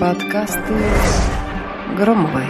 Подкасты 0.00 0.74
Громовой. 1.98 2.44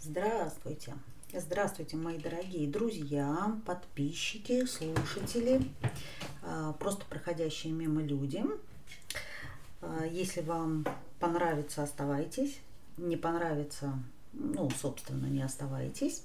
Здравствуйте. 0.00 0.94
Здравствуйте, 1.32 1.96
мои 1.96 2.18
дорогие 2.18 2.68
друзья, 2.68 3.56
подписчики, 3.64 4.64
слушатели, 4.66 5.62
а, 6.42 6.72
просто 6.72 7.04
проходящие 7.08 7.72
мимо 7.72 8.02
люди. 8.02 8.44
А, 9.80 10.04
если 10.04 10.40
вам 10.40 10.84
понравится, 11.20 11.84
оставайтесь. 11.84 12.58
Не 12.96 13.16
понравится, 13.16 13.92
ну, 14.32 14.68
собственно, 14.70 15.26
не 15.26 15.42
оставайтесь. 15.42 16.24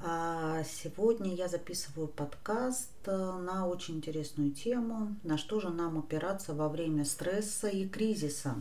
А 0.00 0.62
сегодня 0.62 1.34
я 1.34 1.48
записываю 1.48 2.06
подкаст 2.06 2.92
э, 3.06 3.16
на 3.16 3.66
очень 3.66 3.96
интересную 3.96 4.52
тему, 4.52 5.16
на 5.24 5.36
что 5.36 5.58
же 5.58 5.70
нам 5.70 5.98
опираться 5.98 6.54
во 6.54 6.68
время 6.68 7.04
стресса 7.04 7.68
и 7.68 7.88
кризиса. 7.88 8.54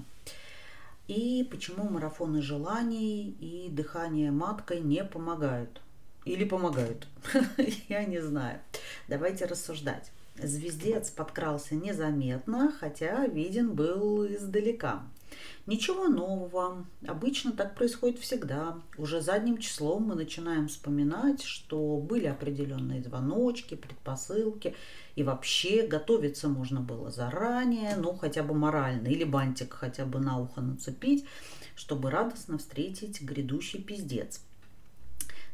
И 1.08 1.48
почему 1.52 1.88
марафоны 1.90 2.42
желаний 2.42 3.30
и 3.40 3.70
дыхание 3.70 4.32
маткой 4.32 4.82
не 4.82 5.04
помогают. 5.04 5.80
Или 6.26 6.44
помогают. 6.44 7.08
Я 7.88 8.04
не 8.06 8.20
знаю. 8.20 8.60
Давайте 9.08 9.46
рассуждать. 9.46 10.12
Звездец 10.42 11.12
подкрался 11.12 11.76
незаметно, 11.76 12.74
хотя 12.80 13.28
виден 13.28 13.74
был 13.76 14.26
издалека. 14.26 15.04
Ничего 15.68 16.08
нового. 16.08 16.86
Обычно 17.06 17.52
так 17.52 17.76
происходит 17.76 18.20
всегда. 18.20 18.80
Уже 18.98 19.20
задним 19.20 19.58
числом 19.58 20.04
мы 20.04 20.16
начинаем 20.16 20.70
вспоминать, 20.70 21.44
что 21.44 21.98
были 21.98 22.26
определенные 22.26 23.04
звоночки, 23.04 23.76
предпосылки. 23.76 24.74
И 25.16 25.24
вообще 25.24 25.86
готовиться 25.86 26.48
можно 26.48 26.80
было 26.80 27.12
заранее, 27.12 27.98
ну 27.98 28.14
хотя 28.14 28.44
бы 28.44 28.54
морально, 28.54 29.10
или 29.10 29.26
бантик 29.26 29.74
хотя 29.74 30.06
бы 30.06 30.20
на 30.20 30.40
ухо 30.40 30.62
нацепить, 30.62 31.26
чтобы 31.76 32.12
радостно 32.12 32.58
встретить 32.58 33.22
грядущий 33.22 33.84
пиздец. 33.84 34.42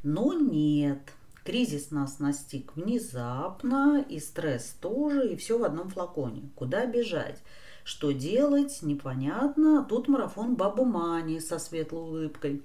Но 0.03 0.33
нет, 0.33 1.11
кризис 1.43 1.91
нас 1.91 2.19
настиг 2.19 2.75
внезапно, 2.75 4.05
и 4.09 4.19
стресс 4.19 4.75
тоже, 4.79 5.33
и 5.33 5.35
все 5.35 5.57
в 5.57 5.63
одном 5.63 5.89
флаконе. 5.89 6.49
Куда 6.55 6.85
бежать? 6.85 7.41
Что 7.83 8.11
делать, 8.11 8.79
непонятно. 8.81 9.85
Тут 9.87 10.07
марафон 10.07 10.55
Бабу 10.55 10.85
Мани 10.85 11.39
со 11.39 11.59
светлой 11.59 12.01
улыбкой, 12.01 12.61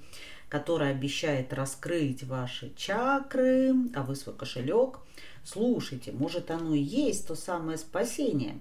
который 0.48 0.90
обещает 0.90 1.52
раскрыть 1.52 2.22
ваши 2.22 2.72
чакры, 2.76 3.74
а 3.94 4.02
вы 4.02 4.14
свой 4.14 4.36
кошелек. 4.36 5.00
Слушайте, 5.44 6.12
может 6.12 6.50
оно 6.50 6.74
и 6.74 6.80
есть 6.80 7.26
то 7.26 7.34
самое 7.34 7.78
спасение. 7.78 8.60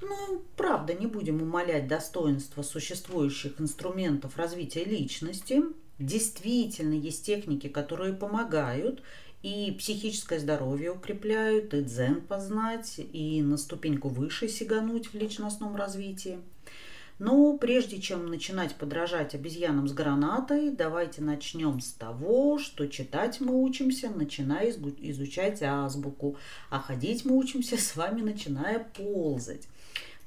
Ну, 0.00 0.42
правда, 0.56 0.94
не 0.94 1.06
будем 1.06 1.40
умалять 1.40 1.86
достоинства 1.86 2.62
существующих 2.62 3.60
инструментов 3.60 4.36
развития 4.36 4.84
личности. 4.84 5.62
Действительно, 6.02 6.94
есть 6.94 7.24
техники, 7.24 7.68
которые 7.68 8.12
помогают, 8.12 9.02
и 9.44 9.74
психическое 9.78 10.40
здоровье 10.40 10.90
укрепляют, 10.90 11.74
и 11.74 11.82
дзен 11.82 12.22
познать, 12.22 12.98
и 12.98 13.40
на 13.40 13.56
ступеньку 13.56 14.08
выше 14.08 14.48
сигануть 14.48 15.12
в 15.12 15.14
личностном 15.14 15.76
развитии. 15.76 16.40
Но 17.20 17.56
прежде 17.56 18.00
чем 18.00 18.26
начинать 18.26 18.74
подражать 18.74 19.36
обезьянам 19.36 19.86
с 19.86 19.92
гранатой, 19.92 20.70
давайте 20.70 21.22
начнем 21.22 21.78
с 21.78 21.92
того, 21.92 22.58
что 22.58 22.88
читать 22.88 23.40
мы 23.40 23.62
учимся, 23.62 24.10
начиная 24.10 24.72
изучать 24.72 25.62
азбуку, 25.62 26.36
а 26.68 26.80
ходить 26.80 27.24
мы 27.24 27.36
учимся 27.36 27.76
с 27.76 27.94
вами, 27.94 28.22
начиная 28.22 28.80
ползать. 28.80 29.68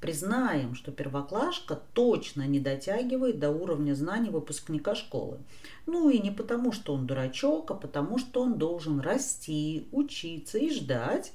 Признаем, 0.02 0.76
что 0.76 0.92
первоклашка 0.92 1.80
точно 1.94 2.46
не 2.46 2.60
дотягивает 2.60 3.40
до 3.40 3.50
уровня 3.50 3.96
знаний 3.96 4.30
выпускника 4.30 4.94
школы. 4.94 5.40
Ну 5.86 6.10
и 6.10 6.20
не 6.20 6.32
потому, 6.32 6.72
что 6.72 6.94
он 6.94 7.08
дурачок, 7.08 7.72
а 7.72 7.76
потому, 7.76 8.18
что 8.18 8.42
он 8.42 8.58
должен 8.58 9.00
расти, 9.00 9.88
учиться 9.92 10.58
и 10.58 10.70
ждать, 10.72 11.32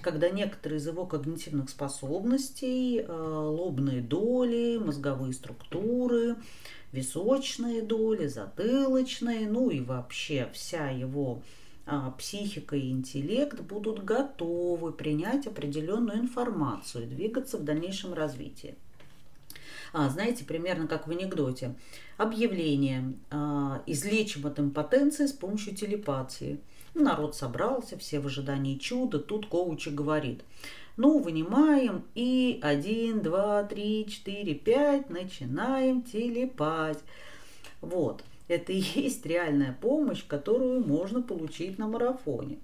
когда 0.00 0.30
некоторые 0.30 0.78
из 0.78 0.86
его 0.86 1.04
когнитивных 1.04 1.68
способностей, 1.68 3.00
э, 3.00 3.12
лобные 3.12 4.00
доли, 4.00 4.78
мозговые 4.78 5.32
структуры, 5.32 6.36
височные 6.92 7.82
доли, 7.82 8.26
затылочные, 8.28 9.48
ну 9.48 9.70
и 9.70 9.80
вообще 9.80 10.48
вся 10.52 10.90
его 10.90 11.42
психика 12.18 12.76
и 12.76 12.90
интеллект 12.90 13.60
будут 13.60 14.04
готовы 14.04 14.92
принять 14.92 15.46
определенную 15.46 16.18
информацию 16.18 17.04
и 17.04 17.06
двигаться 17.06 17.58
в 17.58 17.64
дальнейшем 17.64 18.12
развитии. 18.12 18.74
А, 19.92 20.08
знаете, 20.08 20.44
примерно 20.44 20.88
как 20.88 21.06
в 21.06 21.10
анекдоте. 21.10 21.74
Объявление. 22.16 23.14
А, 23.30 23.82
излечим 23.86 24.46
от 24.46 24.58
импотенции 24.58 25.26
с 25.26 25.32
помощью 25.32 25.74
телепатии. 25.74 26.58
Народ 26.94 27.36
собрался, 27.36 27.96
все 27.98 28.20
в 28.20 28.26
ожидании 28.26 28.78
чуда. 28.78 29.18
Тут 29.18 29.46
коучи 29.46 29.90
говорит. 29.90 30.42
Ну, 30.96 31.18
вынимаем 31.18 32.04
и 32.14 32.58
один, 32.62 33.20
два, 33.20 33.62
три, 33.64 34.06
четыре, 34.08 34.54
пять 34.54 35.10
начинаем 35.10 36.02
телепать. 36.02 36.98
Вот. 37.80 38.24
Это 38.48 38.72
и 38.72 38.82
есть 38.94 39.26
реальная 39.26 39.76
помощь, 39.80 40.24
которую 40.26 40.84
можно 40.84 41.22
получить 41.22 41.78
на 41.78 41.88
марафоне. 41.88 42.58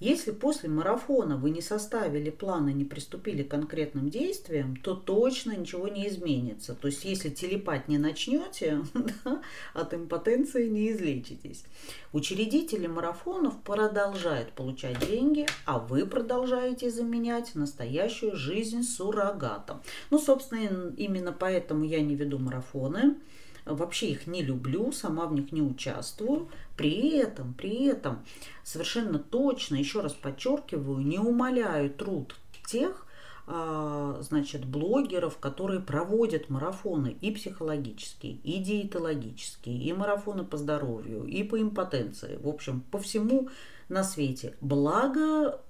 Если 0.00 0.32
после 0.32 0.68
марафона 0.68 1.36
вы 1.36 1.50
не 1.50 1.62
составили 1.62 2.30
план 2.30 2.68
и 2.68 2.72
не 2.72 2.84
приступили 2.84 3.42
к 3.42 3.50
конкретным 3.50 4.10
действиям, 4.10 4.76
то 4.76 4.94
точно 4.94 5.56
ничего 5.56 5.88
не 5.88 6.08
изменится. 6.08 6.74
То 6.74 6.88
есть 6.88 7.04
если 7.04 7.30
телепать 7.30 7.88
не 7.88 7.98
начнете, 7.98 8.82
от 9.74 9.94
импотенции 9.94 10.68
не 10.68 10.92
излечитесь. 10.92 11.64
Учредители 12.12 12.86
марафонов 12.86 13.60
продолжают 13.62 14.52
получать 14.52 14.98
деньги, 15.08 15.46
а 15.64 15.78
вы 15.78 16.06
продолжаете 16.06 16.90
заменять 16.90 17.54
настоящую 17.54 18.36
жизнь 18.36 18.82
суррогатом. 18.82 19.80
Ну, 20.10 20.18
собственно, 20.18 20.92
именно 20.96 21.32
поэтому 21.32 21.84
я 21.84 22.00
не 22.00 22.14
веду 22.14 22.38
марафоны 22.38 23.16
вообще 23.64 24.10
их 24.10 24.26
не 24.26 24.42
люблю, 24.42 24.92
сама 24.92 25.26
в 25.26 25.34
них 25.34 25.52
не 25.52 25.62
участвую. 25.62 26.48
При 26.76 27.16
этом, 27.16 27.54
при 27.54 27.86
этом 27.86 28.24
совершенно 28.62 29.18
точно, 29.18 29.76
еще 29.76 30.00
раз 30.00 30.12
подчеркиваю, 30.12 30.98
не 30.98 31.18
умоляю 31.18 31.90
труд 31.90 32.34
тех, 32.66 33.06
а, 33.46 34.18
значит, 34.22 34.64
блогеров, 34.64 35.38
которые 35.38 35.80
проводят 35.80 36.48
марафоны 36.48 37.16
и 37.20 37.30
психологические, 37.30 38.32
и 38.32 38.58
диетологические, 38.58 39.76
и 39.76 39.92
марафоны 39.92 40.44
по 40.44 40.56
здоровью, 40.56 41.24
и 41.24 41.42
по 41.42 41.60
импотенции. 41.60 42.38
В 42.42 42.48
общем, 42.48 42.80
по 42.90 42.98
всему 42.98 43.50
на 43.88 44.02
свете. 44.02 44.54
Благо, 44.62 45.60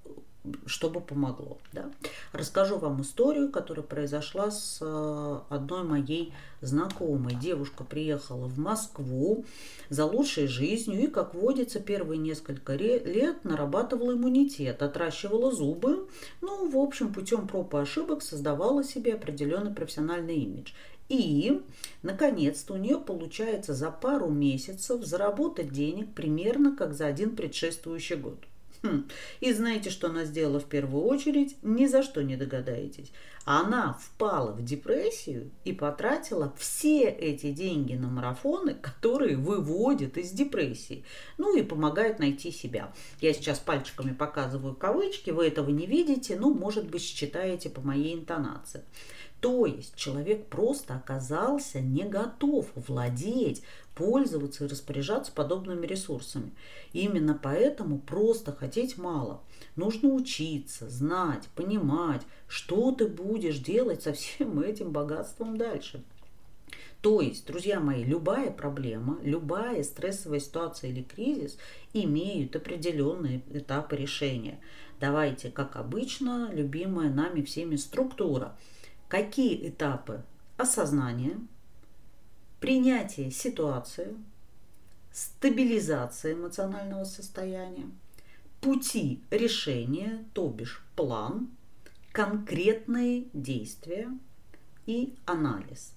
чтобы 0.66 1.00
помогло. 1.00 1.58
Да? 1.72 1.90
Расскажу 2.32 2.78
вам 2.78 3.00
историю, 3.02 3.50
которая 3.50 3.84
произошла 3.84 4.50
с 4.50 4.78
э, 4.80 5.40
одной 5.48 5.84
моей 5.84 6.32
знакомой. 6.60 7.34
Девушка 7.34 7.84
приехала 7.84 8.46
в 8.46 8.58
Москву 8.58 9.44
за 9.88 10.04
лучшей 10.04 10.46
жизнью 10.46 11.02
и, 11.02 11.06
как 11.06 11.34
водится, 11.34 11.80
первые 11.80 12.18
несколько 12.18 12.74
лет 12.74 13.44
нарабатывала 13.44 14.12
иммунитет, 14.12 14.82
отращивала 14.82 15.50
зубы. 15.50 16.08
Ну, 16.40 16.68
в 16.68 16.76
общем, 16.76 17.12
путем 17.12 17.48
проб 17.48 17.74
и 17.74 17.78
ошибок 17.78 18.22
создавала 18.22 18.84
себе 18.84 19.14
определенный 19.14 19.72
профессиональный 19.72 20.36
имидж. 20.36 20.72
И, 21.08 21.60
наконец-то, 22.02 22.74
у 22.74 22.76
нее 22.76 22.98
получается 22.98 23.74
за 23.74 23.90
пару 23.90 24.30
месяцев 24.30 25.04
заработать 25.04 25.70
денег 25.70 26.14
примерно 26.14 26.74
как 26.74 26.94
за 26.94 27.06
один 27.06 27.36
предшествующий 27.36 28.16
год. 28.16 28.38
Хм. 28.84 29.08
И 29.40 29.50
знаете, 29.54 29.88
что 29.88 30.08
она 30.08 30.26
сделала 30.26 30.60
в 30.60 30.66
первую 30.66 31.04
очередь? 31.04 31.56
Ни 31.62 31.86
за 31.86 32.02
что 32.02 32.22
не 32.22 32.36
догадаетесь. 32.36 33.12
Она 33.46 33.98
впала 33.98 34.52
в 34.52 34.62
депрессию 34.62 35.50
и 35.64 35.72
потратила 35.72 36.52
все 36.58 37.08
эти 37.08 37.50
деньги 37.50 37.94
на 37.94 38.08
марафоны, 38.08 38.74
которые 38.74 39.38
выводят 39.38 40.18
из 40.18 40.32
депрессии. 40.32 41.02
Ну 41.38 41.56
и 41.56 41.62
помогают 41.62 42.18
найти 42.18 42.50
себя. 42.50 42.92
Я 43.22 43.32
сейчас 43.32 43.58
пальчиками 43.58 44.12
показываю 44.12 44.74
кавычки, 44.74 45.30
вы 45.30 45.46
этого 45.46 45.70
не 45.70 45.86
видите, 45.86 46.36
ну, 46.38 46.52
может 46.52 46.86
быть, 46.90 47.02
считаете 47.02 47.70
по 47.70 47.80
моей 47.80 48.14
интонации. 48.14 48.84
То 49.44 49.66
есть 49.66 49.94
человек 49.94 50.46
просто 50.46 50.94
оказался 50.94 51.78
не 51.78 52.04
готов 52.04 52.66
владеть, 52.74 53.62
пользоваться 53.94 54.64
и 54.64 54.68
распоряжаться 54.68 55.32
подобными 55.32 55.84
ресурсами. 55.84 56.52
Именно 56.94 57.38
поэтому 57.42 57.98
просто 57.98 58.52
хотеть 58.52 58.96
мало. 58.96 59.42
Нужно 59.76 60.08
учиться, 60.08 60.88
знать, 60.88 61.46
понимать, 61.54 62.22
что 62.48 62.90
ты 62.92 63.06
будешь 63.06 63.58
делать 63.58 64.02
со 64.02 64.14
всем 64.14 64.60
этим 64.62 64.92
богатством 64.92 65.58
дальше. 65.58 66.02
То 67.02 67.20
есть, 67.20 67.46
друзья 67.46 67.80
мои, 67.80 68.02
любая 68.02 68.50
проблема, 68.50 69.18
любая 69.22 69.82
стрессовая 69.82 70.40
ситуация 70.40 70.88
или 70.88 71.02
кризис 71.02 71.58
имеют 71.92 72.56
определенные 72.56 73.42
этапы 73.52 73.94
решения. 73.96 74.58
Давайте, 75.00 75.50
как 75.50 75.76
обычно, 75.76 76.48
любимая 76.50 77.10
нами 77.10 77.42
всеми 77.42 77.76
структура– 77.76 78.56
какие 79.08 79.68
этапы 79.68 80.22
осознания, 80.56 81.38
принятия 82.60 83.30
ситуации, 83.30 84.16
стабилизация 85.12 86.34
эмоционального 86.34 87.04
состояния, 87.04 87.86
пути 88.60 89.22
решения, 89.30 90.24
то 90.32 90.48
бишь 90.48 90.82
план, 90.96 91.48
конкретные 92.12 93.26
действия 93.32 94.08
и 94.86 95.14
анализ. 95.26 95.92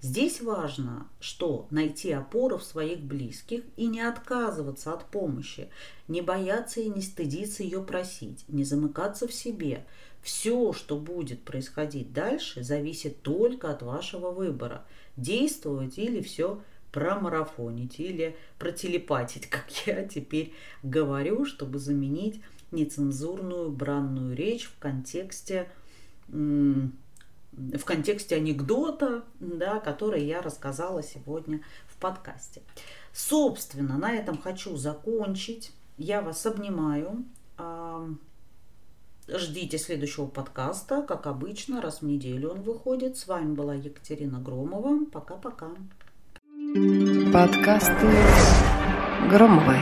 Здесь 0.00 0.42
важно, 0.42 1.08
что 1.18 1.66
найти 1.70 2.12
опору 2.12 2.58
в 2.58 2.64
своих 2.64 3.00
близких 3.00 3.62
и 3.76 3.86
не 3.86 4.02
отказываться 4.02 4.92
от 4.92 5.06
помощи, 5.06 5.70
не 6.08 6.20
бояться 6.20 6.80
и 6.80 6.90
не 6.90 7.00
стыдиться 7.00 7.62
ее 7.62 7.82
просить, 7.82 8.44
не 8.48 8.64
замыкаться 8.64 9.26
в 9.26 9.32
себе. 9.32 9.86
Все, 10.24 10.72
что 10.72 10.96
будет 10.96 11.42
происходить 11.42 12.14
дальше, 12.14 12.62
зависит 12.62 13.20
только 13.20 13.70
от 13.70 13.82
вашего 13.82 14.30
выбора. 14.30 14.86
Действовать 15.18 15.98
или 15.98 16.22
все 16.22 16.62
промарафонить, 16.92 18.00
или 18.00 18.34
протелепатить, 18.58 19.46
как 19.50 19.66
я 19.86 20.02
теперь 20.02 20.54
говорю, 20.82 21.44
чтобы 21.44 21.78
заменить 21.78 22.40
нецензурную 22.70 23.70
бранную 23.70 24.34
речь 24.34 24.64
в 24.64 24.78
контексте 24.78 25.68
в 26.26 27.84
контексте 27.84 28.36
анекдота, 28.36 29.24
да, 29.38 29.78
который 29.78 30.24
я 30.24 30.40
рассказала 30.40 31.02
сегодня 31.02 31.60
в 31.86 31.98
подкасте. 31.98 32.62
Собственно, 33.12 33.98
на 33.98 34.12
этом 34.12 34.38
хочу 34.38 34.74
закончить. 34.76 35.70
Я 35.98 36.22
вас 36.22 36.44
обнимаю. 36.46 37.24
Ждите 39.26 39.78
следующего 39.78 40.26
подкаста. 40.26 41.02
Как 41.02 41.26
обычно, 41.26 41.80
раз 41.80 42.02
в 42.02 42.04
неделю 42.04 42.50
он 42.50 42.60
выходит. 42.60 43.16
С 43.16 43.26
вами 43.26 43.54
была 43.54 43.74
Екатерина 43.74 44.38
Громова. 44.38 45.06
Пока-пока. 45.10 45.70
Подкасты 47.32 48.06
Громовой. 49.30 49.78